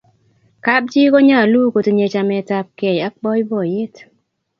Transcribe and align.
kab 0.65 0.83
chii 0.91 1.11
konyalu 1.13 1.61
kotinye 1.73 2.05
chamiet 2.13 2.49
ab 2.57 2.67
kee 2.79 2.97
ak 3.07 3.13
baibaiet 3.23 3.93